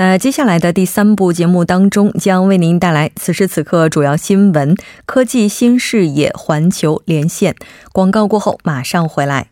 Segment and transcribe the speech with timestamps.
[0.00, 7.56] 那接下来的第三部节目当中，将为您带来此时此刻主要新闻、科技新视野、环球连线。
[7.92, 9.48] 广告过后马上回来。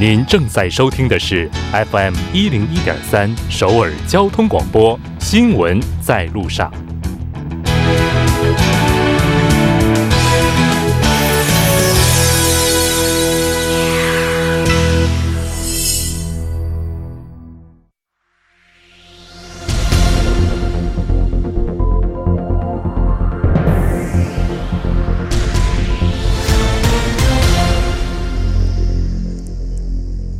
[0.00, 6.72] 您正在收听的是 FM 一零一点三首尔交通广播，新闻在路上。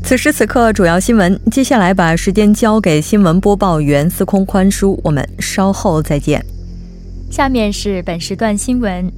[0.09, 1.39] 此时此刻，主要新闻。
[1.51, 6.43] 接下来把时间交给新闻播报员司空宽叔，我们稍后再见。
[7.31, 9.13] 下面是本时段新闻。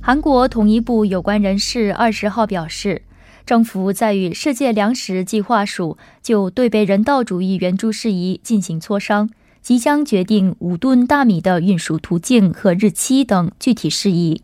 [0.00, 3.02] 韩国统一部有关人士二十号表示，
[3.44, 9.28] 政府在与世界粮食计划署就对被人道主义援助事宜进行磋商，
[9.62, 14.42] 即将决定五吨大米的运输途径和日期等具体事宜。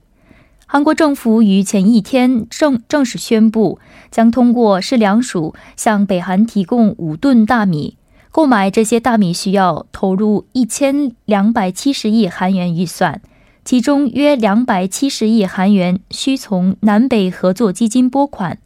[0.73, 3.81] 韩国政府于前一天正正式宣布，
[4.13, 7.97] 将通过市粮署向北韩提供五吨大米。
[8.31, 13.21] 购买这些大米需要投入一千两百七十亿韩元预算，
[13.65, 18.59] 其中约两百七十亿韩元需从南北合作基金拨款。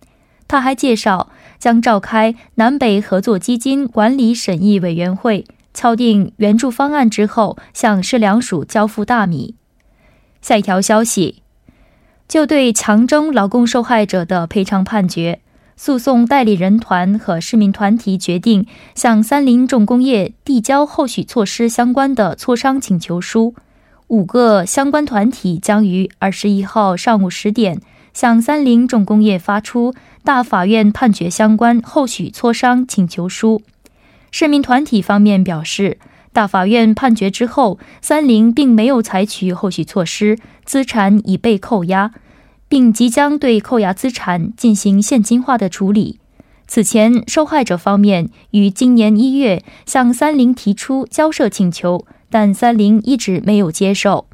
[0.47, 9.55] 他还介绍，将召开南北合作基金管理审议委员会，敲定援助方案之后，向市粮署交付大米。
[10.43, 11.44] 下一条消息。
[12.29, 15.41] 就对强征劳工受害者的赔偿判决，
[15.77, 23.55] 诉讼代理人团和市民团体决定向三菱重工业递交后续措施相关的磋商请求书。
[24.09, 27.81] 五个相关团体将于二十一号上午十点
[28.13, 33.63] 向三菱重工业发出大法院判决相关后续磋商请求书。
[34.31, 35.99] 市民团体方面表示，
[36.35, 40.37] 大法院判决之后，三菱并没有采取后续措施。
[40.65, 42.11] 资产已被扣押，
[42.69, 46.19] 并即将对扣押资产进行现金化的处理。
[46.67, 54.27] 此前，受害者方面于今年一月向三菱提出交涉请求，但三菱一直没有接受。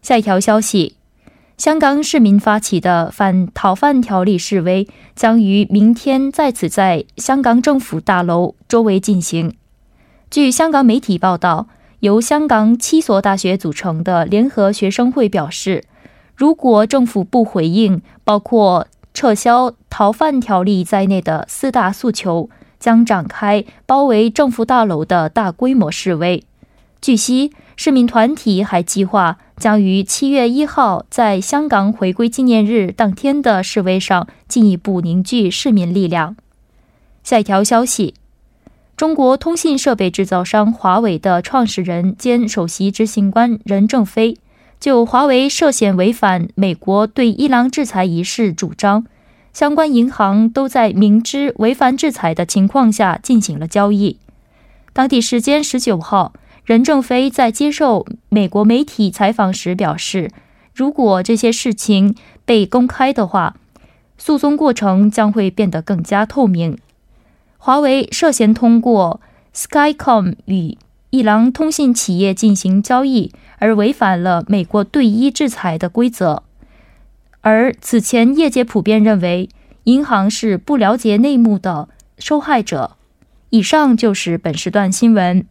[0.00, 0.94] 下一条消息：
[1.58, 9.52] 香港市民发起的反逃犯条例示威将于明天再次在香港政府大楼周围进行。
[10.30, 11.66] 据香港媒体报道。
[11.98, 15.84] 由香港七所大学组成的联合学生会表示，
[16.34, 22.48] 如果政府不回应包括撤销逃犯条例在内的四大诉求，
[22.78, 26.42] 将展开包围政府大楼的大规模示威。
[27.02, 36.34] 据悉，市民团体还计划将于七月一号在香港回归纪念日当天的示威上进一步凝聚市民力量。
[37.22, 38.14] 下一条消息。
[39.00, 44.36] 中国通信设备制造商华为的创始人兼首席执行官任正非
[44.78, 49.06] 就华为涉嫌违反美国对伊朗制裁一事主张，
[49.54, 54.18] 相关银行都在明知违反制裁的情况下进行了交易。
[54.92, 56.34] 当地时间十九号，
[56.66, 60.30] 任正非在接受美国媒体采访时表示，
[60.74, 63.56] 如果这些事情被公开的话，
[64.18, 66.76] 诉讼过程将会变得更加透明。
[67.62, 69.20] 华为涉嫌通过
[69.54, 70.78] Skycom 与
[71.10, 76.42] 伊朗通信企业进行交易，而违反了美国对伊制裁的规则。
[77.42, 79.50] 而此前，业界普遍认为
[79.84, 82.96] 银行是不了解内幕的受害者。
[83.50, 85.44] 以上就是本时段新闻。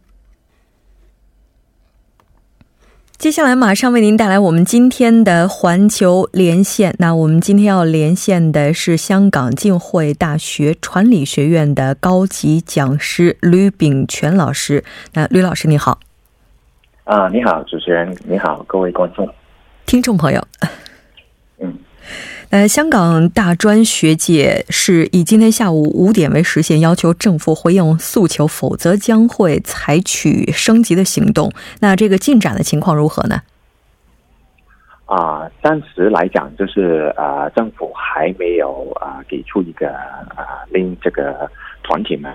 [3.20, 6.94] 接下来马上为您带来我们今天的环球连线。
[6.98, 14.82] 那我们今天要连线的是香港浸会大学传理学院的高级讲师吕炳全老师。
[15.12, 16.00] 那吕老师你好。
[17.04, 19.28] 啊，你好，主持人，你好，各位观众、
[19.84, 20.42] 听众朋友。
[22.50, 31.52] 呃，香港大专学界是以今天下午五点为时限，要求政府回应诉求，否则将会采取升级的行动。
[31.80, 33.40] 那这个进展的情况如何呢？
[35.06, 39.90] 啊，暂时来讲，就是啊，政府还没有啊给出一个
[40.34, 41.48] 啊令这个
[41.84, 42.34] 团体们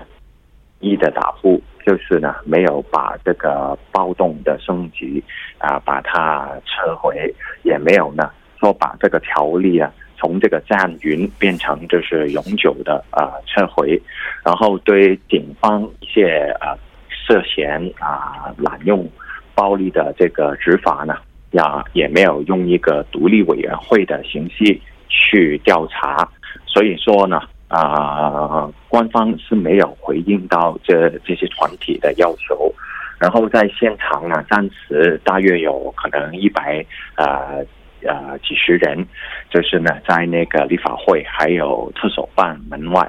[0.80, 5.22] 一的答复，就是呢没有把这个暴动的升级
[5.58, 7.34] 啊把它撤回，
[7.64, 14.00] 也没有呢说把这个条例啊从这个暂云变成就是永久的啊撤回，
[14.44, 16.76] 然后对警方一些啊
[17.08, 19.08] 涉嫌啊滥用
[19.54, 21.16] 暴力的这个执法呢，
[21.52, 24.78] 呀也没有用一个独立委员会的形式
[25.08, 26.28] 去调查，
[26.66, 27.40] 所以说呢。
[27.68, 32.72] 啊，官方是没有回应到这这些团体的要求，
[33.18, 36.86] 然后在现场呢，暂时大约有可能一百
[37.16, 37.66] 呃
[38.06, 39.06] 呃几十人，
[39.50, 43.06] 就是呢在那个立法会还有特首办门外，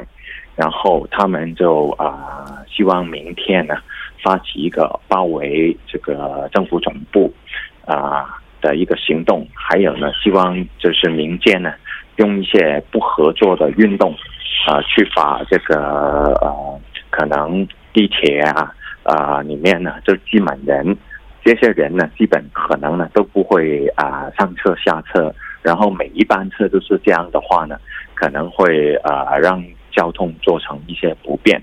[0.55, 3.75] 然后他们就啊希望明天呢
[4.23, 7.33] 发起一个包围这个政府总部
[7.85, 11.73] 啊的一个行动，还有呢希望就是民间呢
[12.17, 14.15] 用一些不合作的运动。
[14.65, 15.77] 啊，去把这个
[16.41, 18.73] 呃，可能地铁啊
[19.03, 20.97] 啊里面呢，就挤满人，
[21.47, 27.79] 这些人呢，基本可能呢都不会啊上车下车，然后每一班车都是这样的话呢，
[28.15, 31.57] 可能会啊让交通做成一些不便，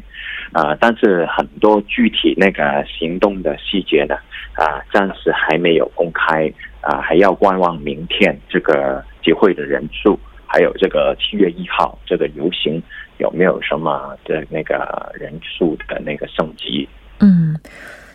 [0.53, 4.15] 啊，但是很多具体那个行动的细节呢，
[4.55, 10.19] 啊，暂时还没有公开，啊，还要观望明天这个集会的人数。
[10.47, 12.81] 还有这个七月一号这个游行
[13.19, 16.89] 有没有什么的那个人数的那个升级？
[17.19, 17.59] 嗯，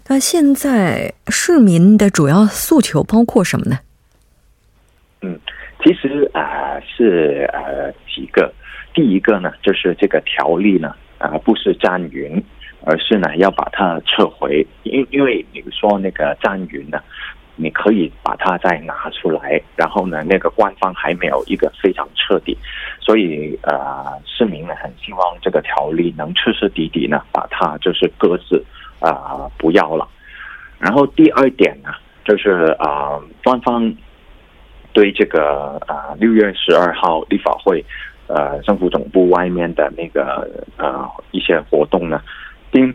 [0.09, 3.77] 那现在市民的主要诉求包括什么呢？
[5.21, 5.39] 嗯，
[5.83, 8.51] 其实啊是呃几个，
[8.91, 12.43] 第一个呢就是这个条例呢啊不是占云，
[12.83, 16.99] 而是呢要把它撤回，因因为你说那个占云呢。
[17.61, 22.57] 你可以把它再拿出来，然后呢，那个官方还没有一个非常彻底，
[23.01, 28.63] 所以呃，市民呢很希望这个条例能彻彻底底呢把它就是搁置
[28.99, 30.07] 啊不要了。
[30.79, 31.89] 然后第二点呢，
[32.23, 33.93] 就是啊，官方
[34.93, 37.83] 对这个啊六月十二号立法会
[38.27, 42.21] 呃政府总部外面的那个呃一些活动呢，
[42.71, 42.93] 定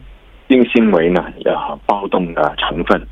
[0.49, 3.07] 定性为呢呃暴动的成分。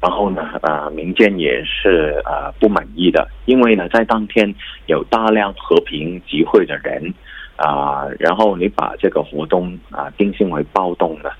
[0.00, 4.54] 然后呢，呃，民间也是呃不满意的，因为呢，在当天
[4.84, 7.14] 有大量和平集会的人，
[7.56, 11.32] 啊，然后你把这个活动啊定性为暴动的，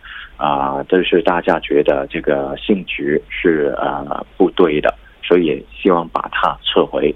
[0.45, 7.15] 啊，这是大家觉得这个性质是呃不对的，所以希望把它撤回。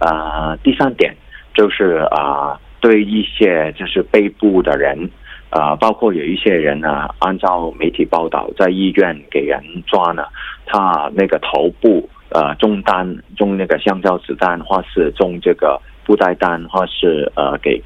[0.00, 1.14] 啊，第三点
[1.54, 5.08] 就是啊，对一些就是被捕的人。
[5.50, 10.24] 啊，包括有一些人呢，按照媒体报道，在医院给人抓呢，
[10.66, 13.06] 他那个头部呃中弹，
[13.36, 17.80] 中那个橡胶子弹，或是中这个布袋弹，或是呃给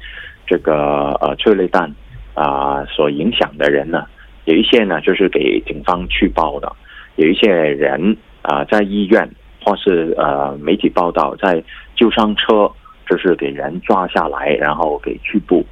[0.47, 1.93] 这个呃催泪弹
[2.33, 4.07] 啊所影响的人呢，
[4.45, 6.71] 有一些呢就是给警方去报的，
[7.15, 9.29] 有一些人啊在医院
[9.63, 11.63] 或是呃媒体报道在
[11.95, 12.71] 救伤车，
[13.09, 15.65] 就是给人抓下来，然后给拘捕。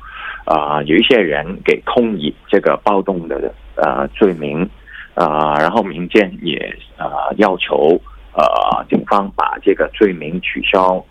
[0.45, 4.69] 啊，有一些人给控以这个暴动的呃罪名，
[5.13, 7.99] 啊，然后民间也啊要求
[8.31, 11.03] 呃警方把这个罪名取消。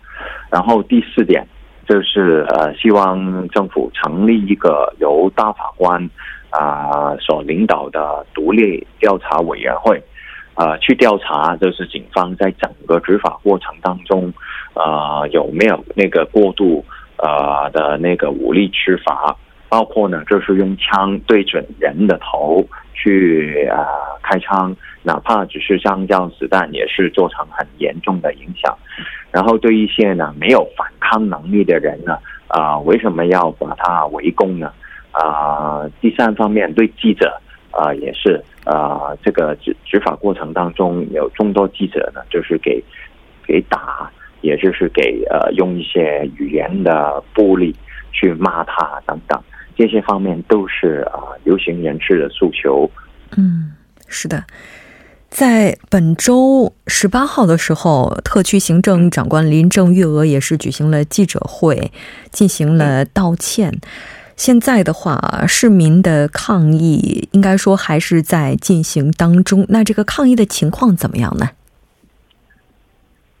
[0.49, 1.47] 然后第四点
[1.87, 6.09] 就是呃希望政府成立一个由大法官
[6.49, 10.01] 啊所领导的独立调查委员会，
[10.55, 14.33] 啊去调查就是警方在整个执法过程当中
[14.73, 16.83] 啊有没有那个过度。
[17.19, 19.35] 呃的那个武力执法，
[19.69, 22.63] 包括呢，就是用枪对准人的头
[22.93, 23.87] 去啊
[24.21, 28.71] 开枪，哪怕只是橡胶子弹，也是造成很严重的影响。
[29.31, 34.71] 然后对一些呢没有反抗能力的人呢，啊，为什么要把他围攻呢？
[35.19, 37.39] 啊，第三方面对记者
[37.71, 42.83] 啊也是啊，这个执执法过程当中有众多记者呢，就是给
[43.45, 44.11] 给打。
[44.41, 47.75] 也就是给呃用一些语言的暴力
[48.11, 49.43] 去骂他等等，
[49.75, 52.89] 这些方面都是啊游行人士的诉求。
[53.35, 53.73] 嗯，
[54.07, 54.43] 是的，
[55.27, 61.91] 在本周十八号的时候，特区行政长官林郑月娥也是举行了记者会，
[62.31, 63.73] 进行了道歉。
[64.37, 69.65] 现在的话，市民的抗议应该说还是在进行当中。
[69.67, 71.49] 那这个抗议的情况怎么样呢？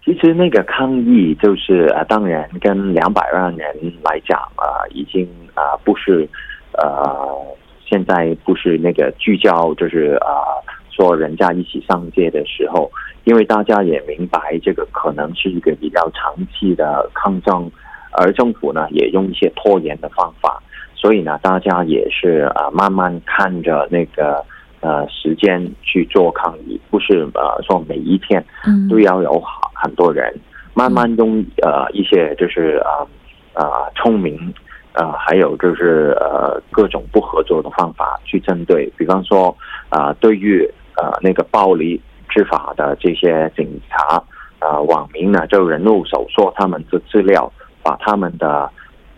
[0.03, 3.67] 其实那个抗议就是啊，当然跟两百万人
[4.03, 5.23] 来讲啊，已经
[5.53, 6.27] 啊不是
[6.73, 7.37] 呃，
[7.85, 10.57] 现在不是那个聚焦，就是啊
[10.89, 12.91] 说人家一起上街的时候，
[13.25, 17.69] 因为大家也明白这个可能是一个比较长期的抗争，
[18.13, 20.59] 而政府呢也用一些拖延的方法。
[21.07, 24.43] 所以呢，大家也是啊，慢慢看着那个
[24.81, 28.43] 呃时间去做抗议，不是呃说每一天
[28.89, 29.41] 都要有
[29.73, 30.37] 很多人，
[30.73, 33.07] 慢慢用呃一些就是啊
[33.53, 34.53] 啊聪明
[34.91, 39.55] 啊，还有就是呃各种不合作的方法去针对，比方说
[39.87, 44.21] 啊，对于呃那个暴力执法的这些警察
[44.59, 47.49] 啊网民呢，就人肉搜索他们的资料，
[47.81, 48.69] 把他们的。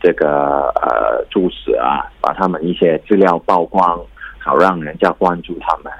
[0.01, 3.99] 这个呃，住址啊，把他们一些资料曝光，
[4.39, 5.91] 好让人家关注他们。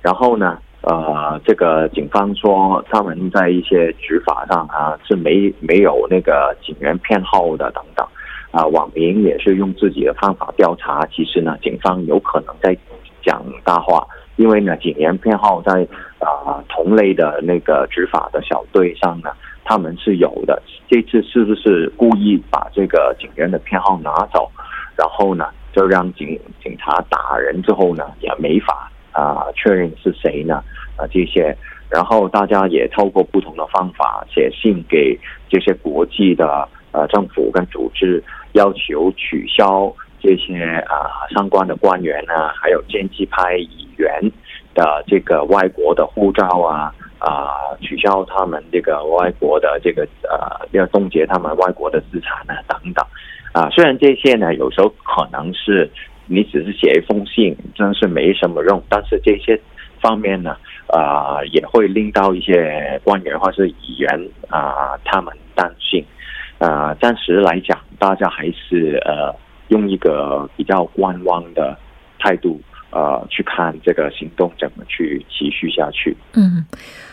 [0.00, 8.06] 然后呢，呃，这个警方说他们在一些执法上啊是没没有那个警员偏好的等等。
[8.52, 12.74] 啊，网民也是用自己的方法调查，其实呢，警方有可能在
[13.22, 15.86] 讲大话，因为呢，警员偏好在
[16.20, 19.30] 啊同类的那个执法的小队上呢。
[19.68, 24.48] 他们是有的，这次是不是故意把这个警员的偏好拿走，
[24.96, 30.62] 然后呢，就让警警察打人之后呢，也没法啊确认是谁呢？
[30.96, 31.54] 啊这些，
[31.90, 35.18] 然后大家也透过不同的方法写信给
[35.48, 44.08] 这些国际的呃政府跟组织，要求取消这些啊相关的官员呢，还有建制派议员
[44.74, 46.94] 的这个外国的护照啊。
[47.18, 53.04] 啊，取消他们这个外国的这个呃，要冻结他们外国的资产呢，等等。
[53.52, 55.90] 啊，虽然这些呢，有时候可能是
[56.26, 59.58] 你只是写一封信，真是没什么用，但是这些
[60.00, 60.56] 方面呢，
[60.88, 66.04] 啊，也会令到一些官员或是议员啊，他们担心。
[66.58, 69.34] 啊，暂时来讲，大家还是呃，
[69.68, 71.76] 用一个比较观望的
[72.18, 72.58] 态度，
[72.96, 76.16] 呃，去看这个行动怎么去持续下去。
[76.32, 76.64] 嗯。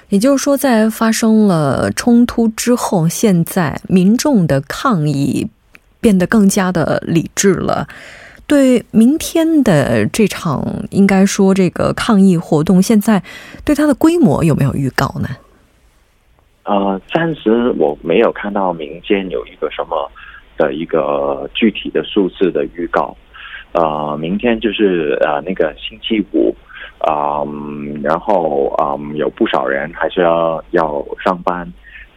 [0.09, 5.49] 也就是说，在发生了冲突之后，现在民众的抗议
[5.99, 7.87] 变得更加的理智了。
[8.45, 13.23] 对明天的这场，应该说这个抗议活动，现在
[13.65, 15.27] 对它的规模有没有预告呢？
[16.65, 20.11] 呃，暂时我没有看到民间有一个什么
[20.57, 23.17] 的一个具体的数字的预告。
[23.73, 26.55] 呃，明天就是呃那个星期五。
[26.99, 27.43] 啊，
[28.01, 31.67] 然后啊，有不少人还是要要上班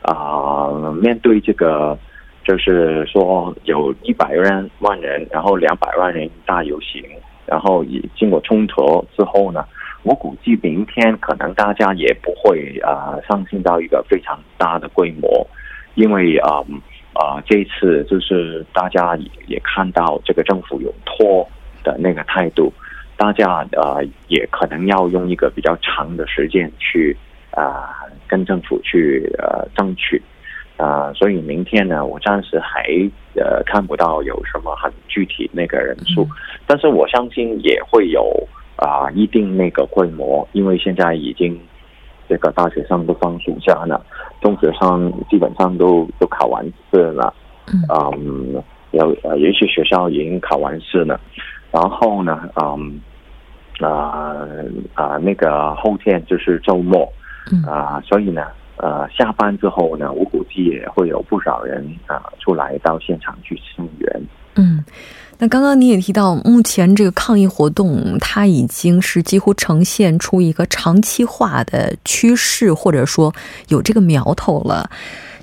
[0.00, 0.70] 啊。
[1.02, 1.98] 面对这个，
[2.44, 7.02] 就是说有一百万万人，然后两百万人大游行，
[7.46, 9.64] 然后也经过冲突之后呢，
[10.04, 15.44] 我估计明天可能大家也不会啊上升到一个非常大的规模，
[15.96, 16.62] 因为啊
[17.18, 21.48] 啊这次就是大家也也看到这个政府有拖
[21.82, 22.72] 的那个态度。
[23.16, 27.16] 大家呃也可能要用一个比较长的时间去
[27.50, 27.96] 啊
[28.28, 30.20] 跟政府去呃争取
[30.76, 32.84] 啊，所以明天呢，我暂时还
[33.34, 36.28] 呃看不到有什么很具体那个人数，
[36.66, 38.46] 但是我相信也会有
[38.76, 41.58] 啊一定那个规模，因为现在已经
[42.28, 44.04] 这个大学生都放暑假了，
[44.40, 47.32] 中学生基本上都都考完试了，
[47.72, 51.20] 嗯，有呃有一些学校已经考完试了。
[51.72, 53.00] 然后呢，嗯，
[53.80, 54.36] 啊
[54.94, 57.12] 啊，那个后天就是周末，
[57.66, 64.22] 啊，所以呢，呃，下班之后呢，我估计也会有不少人啊出来到现场去声援。
[64.54, 64.82] 嗯，
[65.38, 73.34] 那刚刚你也提到，目前这个抗议活动它已经是几乎呈现出一个长期化的趋势，或者说
[73.68, 74.90] 有这个苗头了。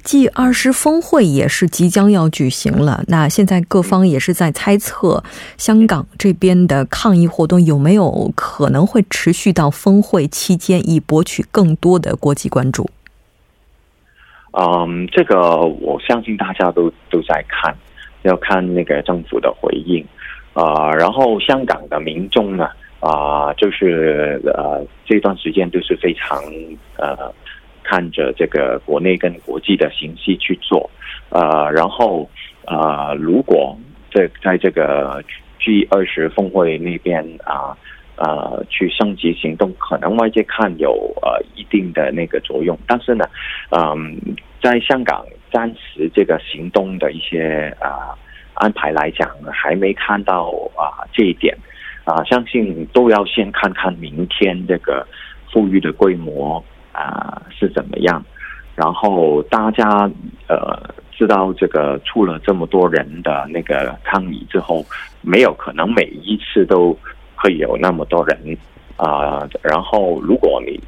[0.04, 5.24] G 二十峰会也是即将要举行了，那现在各方也是在猜测，
[5.58, 12.90] 香港这边的抗议活动有没有可能会持续到峰会期间，以博取更多的国际关注。
[14.52, 17.74] 嗯，这个我相信大家都都在看，
[18.24, 20.06] 要看那个政府的回应
[20.54, 20.92] 啊。
[20.92, 22.68] 然后香港的民众呢，
[23.00, 26.38] 啊，就是呃这段时间都是非常
[26.98, 27.34] 呃。
[27.86, 30.90] 看着这个国内跟国际的形势去做，
[31.28, 32.28] 呃，然后
[32.66, 33.78] 呃，如果
[34.10, 35.22] 在在这个
[35.60, 37.76] G 二十峰会那边啊
[38.16, 43.26] 呃去升级行动，可能外界看有呃一定的那个作用，但是呢，
[43.72, 44.18] 嗯，
[44.62, 48.12] 在香港暂时这个行动的一些啊
[48.56, 51.56] 安排来讲，还没看到啊这一点
[52.04, 55.08] 啊，相信都要先看看明天这个
[55.50, 56.62] 富裕的规模。
[56.96, 58.24] 啊，是怎么样？
[58.76, 60.08] 然后大家
[60.48, 60.80] 呃
[61.12, 64.86] 知道这个出了这么多人的那个抗议之后，
[65.24, 66.96] 没有可能每一次都
[67.36, 68.56] 会有那么多人
[68.96, 69.42] 啊。
[69.64, 70.80] 然后如果你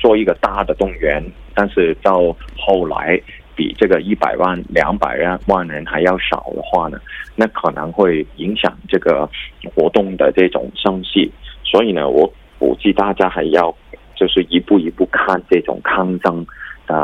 [0.00, 1.22] 做一个大的动员，
[1.54, 3.16] 但是到后来
[3.56, 6.98] 比这个一百万、两百万万人还要少的话呢，
[7.36, 9.28] 那可能会影响这个
[9.74, 11.30] 活动的这种生气。
[11.64, 13.74] 所以呢，我估计大家还要
[14.14, 16.46] 就是一步一步看这种抗争
[16.86, 16.94] 的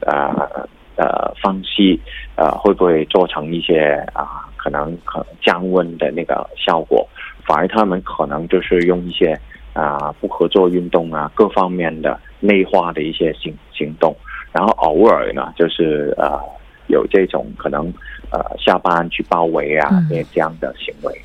[0.00, 1.98] 呃呃方式，
[2.34, 7.08] 呃会不会做成一些啊可能可降温的那个效果？
[7.46, 9.38] 反而他们可能就是用一些
[9.72, 14.16] 啊不合作运动啊各方面的内化的一些行行动，
[14.56, 16.40] 然后偶尔呢就是呃
[16.86, 17.92] 有这种可能
[18.30, 21.20] 呃下班去包围啊这这样的行为。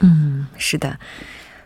[0.00, 0.98] 嗯，是的。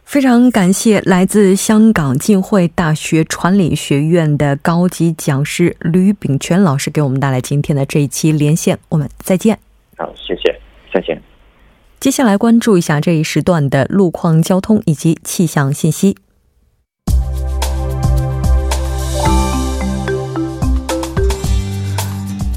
[0.05, 9.59] 非常感谢来自香港浸会大学传理学院的高级讲师吕炳全老师给我们带来今天的这一期连线，我们再见。
[9.97, 10.55] 好，谢谢，
[10.93, 11.21] 再见。
[11.99, 16.17] 接下来关注一下这一时段的路况、交通以及气象信息。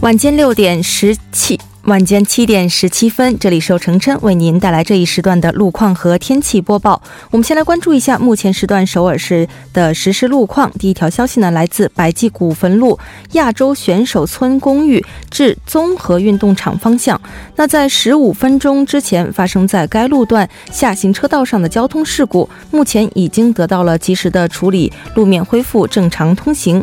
[0.02, 1.60] 晚间六点十七。
[1.84, 7.02] 晚间七点十七分，这里是由程琛为您带来这一时段的路况和天气播报。
[7.32, 10.72] 我们先来关注一下目前时段首尔市的实时路况。
[10.80, 12.98] 第一条消息呢，来自百济古坟路
[13.34, 17.20] 亚洲选手村公寓至综合运动场方向。
[17.58, 26.82] 那在十五分钟之前发生在该路段下行车道上的交通事故，目前已经得到了及时的处理，路面恢复正常通行。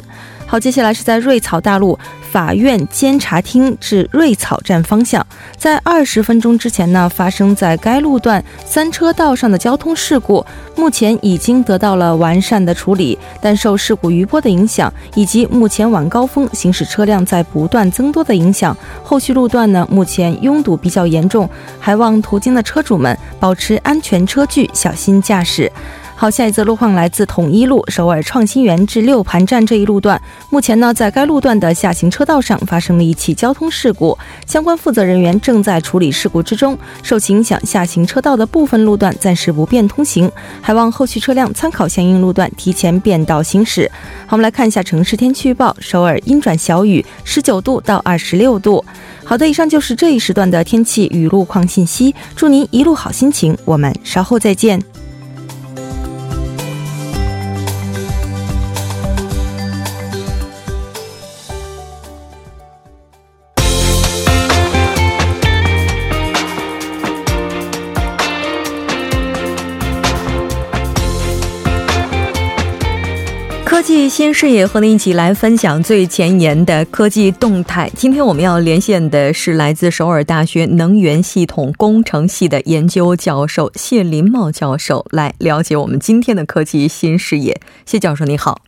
[0.49, 1.99] 好，接下来是在瑞草大路
[2.31, 5.26] 法院监察厅至瑞草站方向，
[5.57, 21.50] 在二十分钟之前呢，发生在该路段三车道上的交通事故，目前已经得到了完善的处理，但受事故余波的影响，以及目前晚高峰行驶车辆在不断增多的影响，后续路段呢目前拥堵比较严重，
[21.81, 25.71] 还望途经的车主们保持安全车距，小心驾驶。
[26.18, 30.18] 好，下一则路况来自统一路首尔创新园至六盘站这一路段。
[30.49, 36.76] 目前呢，在该路段的下行车道上发生了一起交通事故，相关负责人员正在处理事故之中。
[37.02, 40.32] 受其影响，下行车道的部分路段暂时不便通行，
[40.62, 43.90] 还望后续车辆参考相应路段提前变道行驶。
[44.26, 48.83] 好，我们来看一下城市天气预报：首尔阴转小雨，十九度到二十六度。
[49.22, 52.14] 好的，以上就是这一时段的天气与路况信息。
[52.35, 54.95] 祝您一路好心情，我们稍后再见。
[74.27, 77.89] 新视野和您一起来分享最前沿的科技动态。
[77.95, 87.61] 今天我们要连线的是来自首尔大学能源系统工程系的研究教授谢林茂教授，来了解我们今天的科技新视野。
[87.85, 88.59] 谢教授，你好。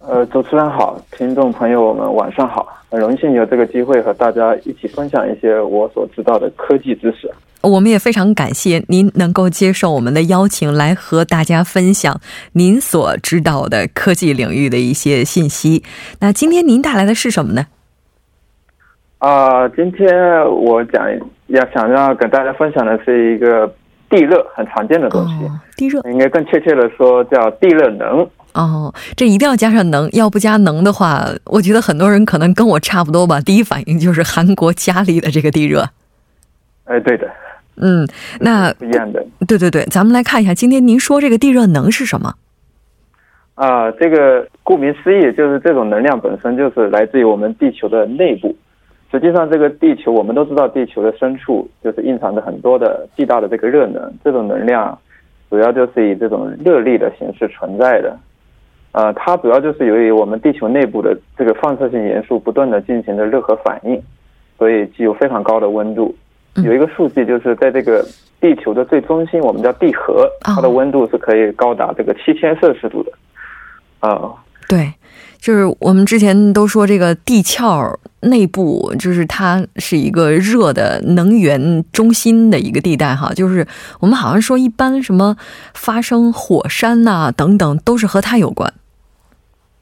[0.00, 7.32] 呃，主持人好，听众朋友们晚上好，很荣幸有这个机会和大家一起分享一些我所知道的科技知识。
[7.60, 12.20] 我们也非常感谢您能够接受我们的邀请，来和大家分享
[12.52, 15.82] 您所知道的科技领域的一些信息。
[16.20, 17.66] 那今天您带来的是什么呢？
[19.18, 20.08] 啊，今天
[20.48, 21.04] 我讲
[21.48, 23.66] 要想要跟大家分享的是一个
[24.08, 25.50] 地热，很常见的东西。
[25.76, 28.24] 地热，应该更确切的说叫地热能。
[28.54, 33.40] 哦，这一定要加上能，要不加能的话，我觉得很多人可能跟我差不多吧。
[33.40, 35.88] 第一反应就是韩国家里的这个地热。
[36.84, 37.28] 哎，对的。
[37.80, 38.06] 嗯，
[38.40, 42.34] 那不一样的，对对对，咱们来看一下，今天您说这个地热能是什么？
[43.54, 48.54] 啊，这个顾名思义，就是这种能量本身就是来自于我们地球的内部。
[49.10, 54.12] 实际上，这个地球我们都知道，地球的深处就是蕴藏着很多的巨大的这个热能。
[54.22, 54.96] 这种能量
[55.48, 58.16] 主要就是以这种热力的形式存在的。
[58.92, 64.00] 呃，它主要就是由于我们地球内部的这个放射性元素不断的进行着热核反应，
[64.58, 66.14] 所以具有非常高的温度。
[66.64, 68.04] 有一个数据，就是在这个
[68.40, 73.12] 地球的最中心，我们叫地核，它的温度是可以高达这个七千摄氏度的。
[74.00, 74.32] 啊，
[74.68, 74.92] 对，
[75.38, 83.32] 就是我们之前都说这个地壳内部，就是它是一个热的能源中心的一个地带哈。
[83.34, 83.66] 就是
[84.00, 85.36] 我们好像说，一般什么
[85.74, 88.72] 发生火山呐等等，都是和它有关。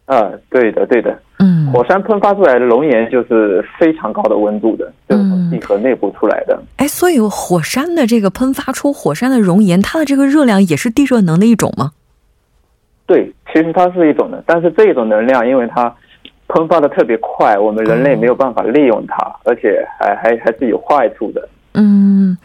[0.07, 1.17] 啊，对的，对的。
[1.39, 6.59] 嗯，火山喷发出来的熔岩就是非常高的温度的，就是从地核内部出来的。
[6.77, 11.93] 哎，所以火山的这个喷发出火山的熔岩，它的这个热量也是地热能的一种吗？
[13.07, 15.95] 对，其实它是一种的，但是这种能量因为它
[16.49, 21.49] 喷发的特别快，我们人类没有办法利用它，而且还还还是有坏处的。
[21.79, 22.39] 嗯，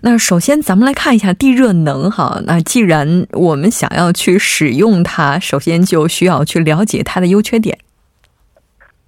[0.00, 2.40] 那首先咱们来看一下地热能哈。
[2.46, 7.76] 那既然我们想要去使用它，首先就需要去了解它的优缺点。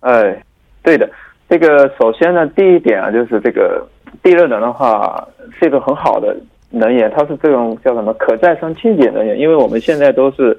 [0.01, 0.43] 哎，
[0.83, 1.09] 对的，
[1.49, 3.87] 这个首先呢，第一点啊，就是这个
[4.23, 5.27] 地热能的话
[5.59, 6.37] 是一个很好的
[6.69, 10.59] 能源，它是这种叫什么可再生清洁能源，因为我们现在都是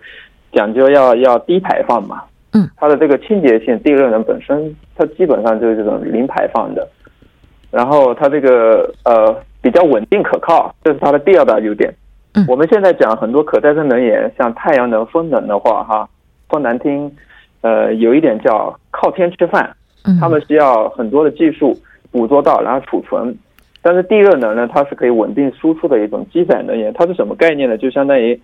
[0.51, 6.87] 讲究要要低排放嘛，嗯，它的这个清洁性，地热能本身它基本上就是这种零排放的，
[7.71, 11.91] 然后它这个呃比较稳定可靠，这是它的第二大优点。
[12.33, 16.07] 嗯我们现在讲很多可再生能源，像太阳能、风能的话，哈，
[16.49, 17.11] 说难听，
[17.61, 21.77] 呃，有一点叫靠天吃饭，嗯，他们需要很多的技术
[22.09, 23.35] 捕捉到，然后储存。
[23.81, 26.93] 但是地热能呢，它是可以稳定输出的一种基载能源。
[26.93, 27.77] 它是什么概念呢？
[27.77, 28.39] 就相当于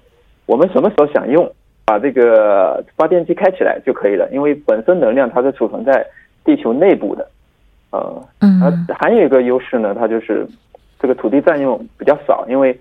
[0.48, 1.50] 我们什么时候想用，
[1.86, 4.28] 把这个发电机开起来就可以了。
[4.34, 6.06] 因为本身能量它是储存在
[6.44, 7.26] 地球内部的，
[7.98, 8.62] 呃，嗯。
[8.62, 10.48] 而还有一个优势呢，它就是
[11.00, 12.78] 这个土地占用比较少，因为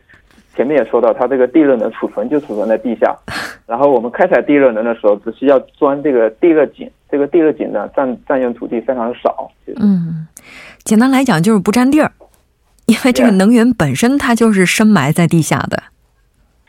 [0.54, 3.14] 前面也说到，它这个地热能储存就储存在地下，
[3.66, 10.26] 然后我们开采地热能的时候，只需要钻这个地热井，这个地热井呢占占用土地非常少，嗯，
[10.84, 12.10] 简单来讲就是不占地儿，
[12.86, 15.82] 因为这个能源本身它就是深埋在地下的。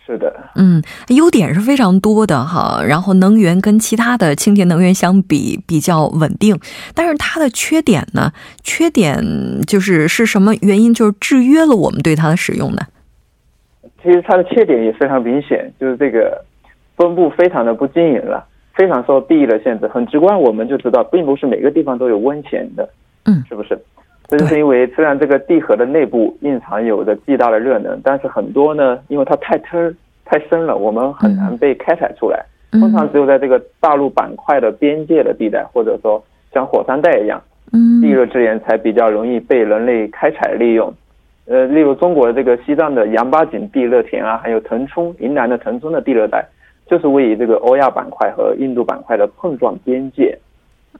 [0.07, 6.57] 是的，嗯，优点是非常多的哈，然后能源跟其他的清洁能源相比比较稳定，
[6.95, 8.31] 但是它的缺点呢，
[8.63, 9.21] 缺点
[9.67, 10.93] 就是是什么原因？
[10.93, 12.83] 就是制约了我们对它的使用呢？
[14.01, 16.41] 其实它的缺点也非常明显，就是这个
[16.95, 19.89] 分布非常的不均匀了，非常受地域的限制。
[19.89, 22.87] 很直观，我们就知道，并不是每个地方都有温泉的，
[23.25, 23.77] 嗯是不是？
[24.27, 32.45] 这就是因为虽然这个地核的内部蕴藏有着巨大的热能，但是很多呢，因为它太深太深了，我们很难被开采出来。
[32.71, 36.21] 通常只有在这个大陆板块的边界的地带，或者说
[36.53, 40.93] 像火山带一样，嗯地热资源才比较容易被人类开采利用。
[41.45, 46.45] 呃，例如中国的这个西藏的羊八井地热田啊，还有腾冲云南的腾冲的地热带，
[46.85, 50.37] 就是位于这个欧亚板块和印度板块的碰撞边界。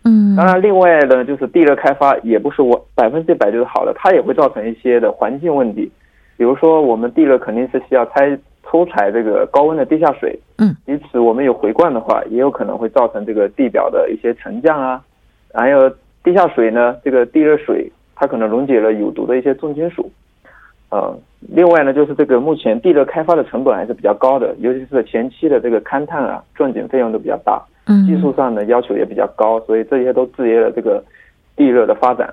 [0.03, 5.91] 嗯，当然，另外呢，就是地热开发也不是我百分之百就是好的，它也会造成一些的环境问题。
[6.37, 15.01] 比如说，我们地热肯定是需要采抽采这个高温的地下水，嗯，因此我们有回灌的话，也有可能会造成这个地表的一些沉降啊，
[15.53, 15.89] 还有
[16.23, 20.11] 地下水呢，这个地热水它可能溶解了有毒的一些重金属。
[20.89, 27.61] 呃，另外呢，就是这个目前地热开发的成本还是比较高的，尤其是前期的这个勘探啊、钻井费用都比较大。
[27.87, 31.03] 嗯技术上的要求也比较高，所以这些都制约了这个
[31.55, 32.31] 地热的发展。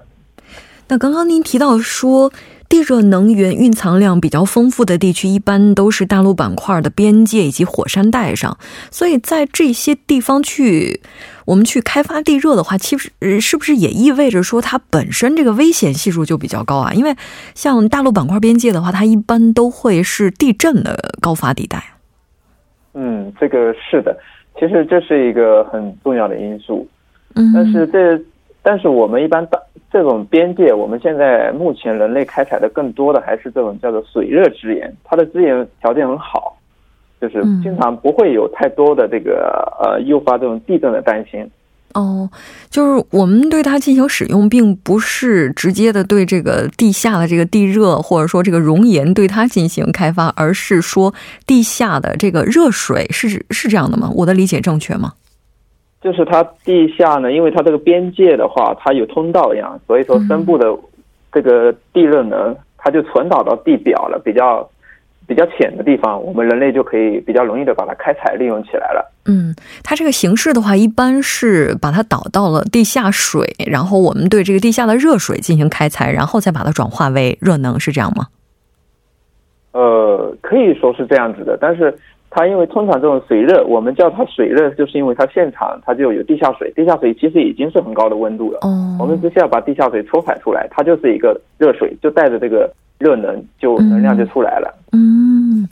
[0.88, 2.30] 那刚刚您提到说，
[2.68, 8.58] 地热能源蕴藏量比较丰富的地区，一般都是大陆板块的边界以及火山带上，
[8.90, 11.00] 所以在这些地方去，
[11.46, 16.92] 我们去开发地热的话，其实呃是不是也意味着说它本身这个危险系数就比较高啊？
[16.92, 17.16] 因为
[17.54, 21.82] 像大陆板块边界的话，它一般都会是地震的高发地带。
[22.92, 24.16] 嗯，这个是的，
[24.58, 26.86] 其实这是一个很重要的因素。
[27.34, 28.20] 嗯，但是这，
[28.62, 29.58] 但是我们一般大
[29.90, 36.56] 这种边界，我们现在目前人类开采的更多的还是这种叫做水热资源，它的资源条件很好，
[37.20, 41.48] 就是嗯经常不会有太多的这个呃诱发这种地震的担心。
[41.94, 42.28] 哦，
[42.70, 51.14] 就是我们对它进行使用，并不是直接的对这个地下的这个地热，或者说这个熔岩对它进行开发，而是说
[51.46, 54.10] 地下的这个热水，是是这样的吗？
[54.14, 55.12] 我的理解正确吗？
[56.02, 60.66] 就是它地下呢，因为它这个边界的话，它有通道一样，所以说深部的
[61.32, 64.68] 这个地热能，它就传导到地表了，比较
[65.26, 69.12] 比较浅的地方，我们人类就可以比较容易的把它开采利用起来了。
[69.26, 78.26] 嗯，它这个形式的话，一般是把它导到了地下水，然后我们对这个地下的热水进行开采，然后再把它转化为热能，是这样吗？
[79.72, 81.92] 呃，可以说是这样子的，但是
[82.34, 88.58] 它因为通常这种水热，我们叫它水热，就是因为它现场它就有地下水，地下水其实已经是很高的温度了。
[88.62, 92.68] 嗯，我们只需要把地下水抽排出来，它就是一个热水，就带着这个
[92.98, 94.74] 热能，就能量就出来了。
[94.90, 95.68] 嗯，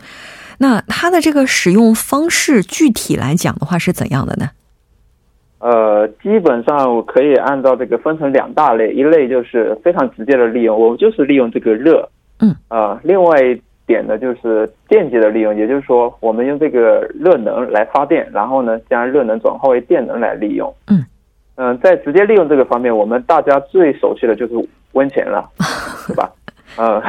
[0.58, 4.50] 那它的这个使用方式具体来讲的话是怎样的呢？
[5.58, 21.04] 呃，基本上我可以按照这个分成两大类，一类就是非常直接的利用，我们就是利用这个热，嗯，啊、另外一点呢就是间接的利用，也就是说我们用这个热能来发电，然后呢将热能转化为电能来利用，嗯，
[21.56, 24.54] 嗯、在直接利用这个方面，我们大家最熟悉的就是
[24.92, 25.48] 温泉了，
[26.06, 26.30] 对吧？
[26.76, 27.02] 呃，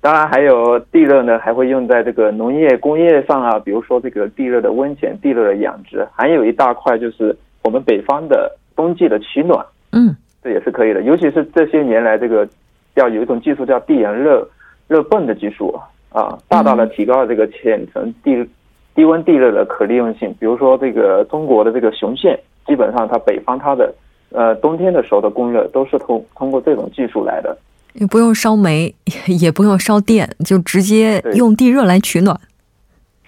[0.00, 11.02] 当然还有地热呢，还会用在这个农业、工业上啊，比如说这个地热的温泉、地热的养殖，还有一大块就是我们北方的冬季的取暖，嗯这也是可以的。
[11.02, 12.46] 尤其是这些年来，这个
[12.94, 14.48] 要有一种技术叫地源热
[14.88, 15.78] 热泵的技术
[16.12, 18.48] 啊，大大的提高了这个浅层地
[18.94, 20.34] 低温地热的可利用性。
[20.38, 23.94] 比如说这个中国的这个雄县，基本上它北方它的
[24.30, 27.56] 呃冬天的时候的供热都是通通过这种技术来的。
[27.94, 28.94] 也不用烧煤，
[29.26, 32.38] 也不用烧电，就直接用地热来取暖，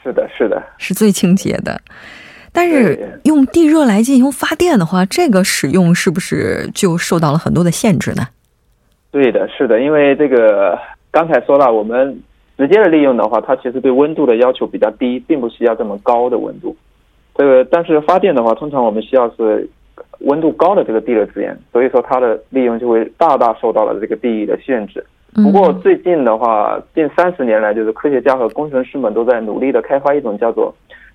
[0.02, 1.78] 是的，是的，是最清洁的。
[2.50, 8.26] 但是用地热来进行发电的话，这个使用是不是就受到了很多的限制呢？
[9.10, 10.78] 对的，是的，因为这个
[11.10, 12.18] 刚才说了，我们
[12.56, 16.76] 直接的利用的话，它其实对温度的要求比较低，并不需要这么高的温度。
[17.34, 19.68] 这个但是发电的话，通常我们需要是
[20.20, 25.04] 温度高的这个地热资源，所以说它的利用就会大大受到了这个地域的限制。
[25.34, 30.72] 不过嗯最近的话，近三十年来，就是科学家和工程师们都在努力的开发一种叫做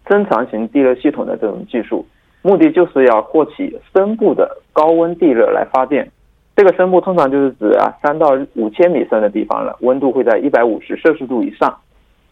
[0.07, 2.05] 增强型地热系统的这种技术，
[2.41, 6.11] 目的就是要获取深部的高温地热来发电。
[6.59, 11.73] 这个深部通常就是指啊三到五千米深的地方了，温度会在一百五十摄氏度以上。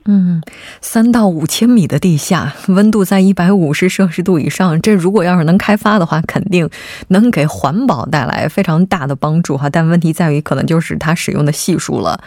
[0.03, 0.41] 嗯，
[0.81, 6.69] 三到五千米的地下，温度在一百五十摄氏度以上，这如果要是能开发的话，肯定
[7.07, 9.69] 能给环保带来非常大的帮助哈。
[9.69, 12.19] 但问题在于，可能就是它使用的系数了。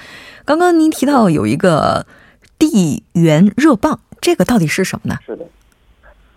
[0.46, 2.06] 刚刚您提到有一个
[2.58, 5.18] 地源热棒，这个到底是什么呢？
[5.26, 5.44] 是的，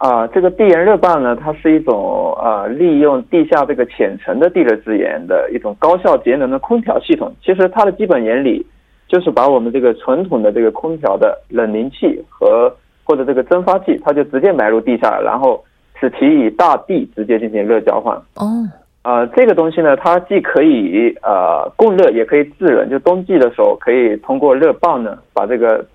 [0.03, 7.33] 啊、这个地源热棒呢，它是一种呃利用地下这个浅层的地热资源的一种高效节能的空调系统。
[7.41, 8.65] 其实它的基本原理
[9.07, 12.69] 就是把我们这个传统的这个空调的冷凝器和
[13.05, 15.63] 或者这个蒸发器，它就直接埋入地下，然后
[15.97, 18.13] 使其与大地直接进行热交换。
[18.35, 18.67] 哦，
[19.03, 22.89] 呃，这个东西呢，它既可以呃供热，也可以制冷。
[22.89, 25.85] 就冬季的时候，可以通过热棒呢，把这个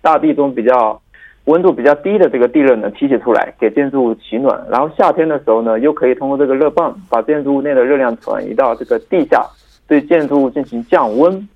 [0.00, 1.00] 大地中比较
[1.48, 4.62] 温度比较低的这个地热呢提取出来，给建筑物取暖。
[4.70, 9.44] 然后夏天的时候呢，又可以通过这个热泵，把建筑物内的热量转移到这个地下，
[9.88, 11.48] 对建筑物进行降温。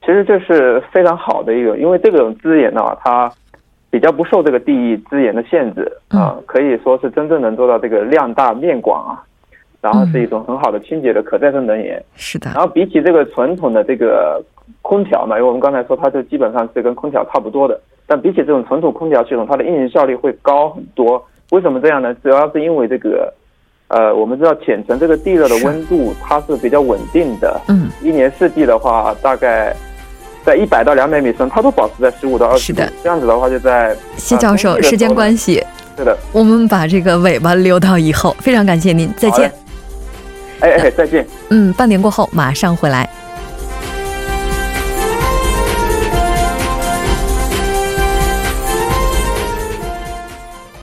[0.00, 3.30] 其实这是非常好的一个，因为这种资源呢，它
[3.90, 9.22] 比较不受这个地域资源的限制啊、可以说是真正能做到这个量大面广啊。
[9.82, 12.02] 然后是一种很好的清洁的可再生能源。
[12.14, 14.38] 是的然，后比起这个传统的这个
[14.82, 17.80] 空调嘛，因为我们刚才说它就基本上是跟空调差不多的，
[18.10, 21.24] 但比起这种传统空调系统，它的运行效率会高很多。
[21.52, 22.12] 为什么这样呢？
[22.24, 23.32] 主要是因为这个，
[23.86, 29.72] 呃，我们知道浅层这个地热的温度它是比较稳定的，嗯，一年四季的话，大概
[30.44, 32.92] 在一百到两百米深，它都保持在十五到二十度是的。
[33.04, 35.64] 这样子的话，就在谢教授，时间关系，
[35.96, 38.34] 是的，我们把这个尾巴留到以后。
[38.40, 39.52] 非常感谢您，再见。
[40.58, 41.24] 哎哎，再见。
[41.50, 43.08] 嗯，半年过后马上回来。